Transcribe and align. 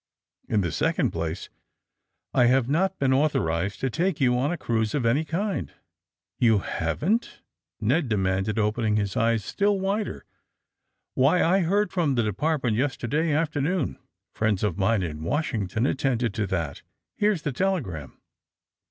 In 0.49 0.61
the 0.61 0.71
sec 0.71 0.97
ond 0.97 1.13
place 1.13 1.49
I 2.33 2.45
have 2.47 2.67
not 2.67 2.97
been 2.97 3.13
authorized 3.13 3.79
to 3.81 3.91
take 3.91 4.19
you 4.19 4.35
on 4.35 4.51
a 4.51 4.57
cruise 4.57 4.95
of 4.95 5.05
any 5.05 5.23
kind/' 5.23 5.73
^^You 6.41 6.63
haven't/' 6.63 7.41
Ned 7.79 8.09
demanded, 8.09 8.57
opening 8.57 8.95
his 8.95 9.15
eyes 9.15 9.45
still 9.45 9.79
wider. 9.79 10.25
*^Why, 11.15 11.43
I 11.43 11.59
heard 11.59 11.91
from 11.91 12.15
the 12.15 12.23
De 12.23 12.33
partment 12.33 12.75
yesterday 12.75 13.31
afternoon. 13.31 13.99
Friends 14.33 14.63
of 14.63 14.75
mine 14.79 15.03
in 15.03 15.21
Washington 15.21 15.85
attended 15.85 16.33
to 16.33 16.47
that. 16.47 16.81
Here's 17.13 17.43
the 17.43 17.51
telegram. 17.53 18.17